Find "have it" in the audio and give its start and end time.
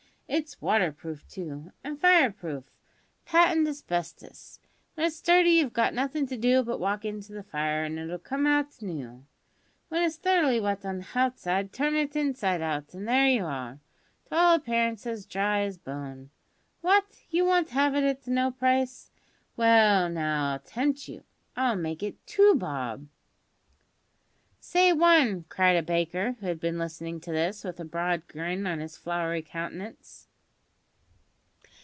17.71-18.05